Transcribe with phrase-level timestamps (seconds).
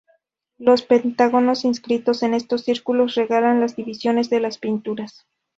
[0.57, 5.27] Los pentágonos inscritos en estos círculos regulan las divisiones de las pinturas.